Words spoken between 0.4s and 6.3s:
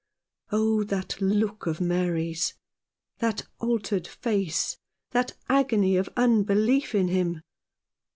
Oh, that look of Mary's, that altered face, that agony of